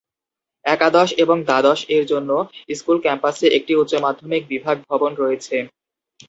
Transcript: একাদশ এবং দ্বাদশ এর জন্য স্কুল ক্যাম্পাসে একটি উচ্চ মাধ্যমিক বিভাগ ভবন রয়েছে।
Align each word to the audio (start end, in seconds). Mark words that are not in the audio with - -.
একাদশ 0.65 1.09
এবং 1.23 1.37
দ্বাদশ 1.43 1.79
এর 1.95 2.03
জন্য 2.11 2.29
স্কুল 2.77 2.97
ক্যাম্পাসে 3.01 3.47
একটি 3.57 3.73
উচ্চ 3.75 3.93
মাধ্যমিক 4.05 4.43
বিভাগ 4.51 4.75
ভবন 4.89 5.11
রয়েছে। 5.15 5.55